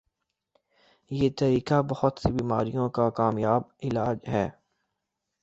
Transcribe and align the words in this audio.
یہ 1.11 1.29
طریقہ 1.39 1.81
بہت 1.89 2.19
سی 2.19 2.31
بیماریوں 2.31 2.89
کا 2.89 3.09
کامیابعلاج 3.11 4.17
ہے 4.27 4.47